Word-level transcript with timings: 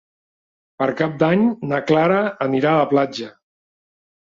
Per 0.83 0.87
Cap 1.01 1.13
d'Any 1.25 1.45
na 1.73 1.83
Clara 1.93 2.19
anirà 2.49 2.77
a 2.77 2.85
la 2.85 2.93
platja. 2.97 3.33